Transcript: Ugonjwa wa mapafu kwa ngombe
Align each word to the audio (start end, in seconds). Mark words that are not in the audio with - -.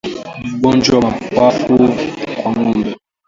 Ugonjwa 0.53 0.95
wa 1.03 1.11
mapafu 1.11 1.77
kwa 2.37 2.51
ngombe 2.51 2.91